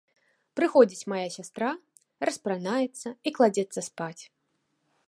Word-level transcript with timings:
Прыходзіць 0.59 1.09
мая 1.13 1.27
сястра, 1.35 1.69
распранаецца 2.31 3.07
і 3.29 3.39
кладзецца 3.39 3.79
спаць. 3.91 4.17